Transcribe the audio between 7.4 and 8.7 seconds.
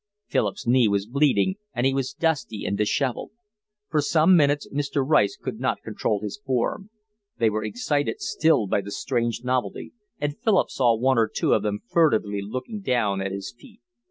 were excited still